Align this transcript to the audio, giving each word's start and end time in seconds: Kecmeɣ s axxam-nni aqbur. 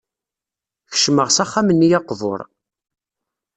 Kecmeɣ 0.91 1.27
s 1.35 1.37
axxam-nni 1.43 1.89
aqbur. 1.99 2.39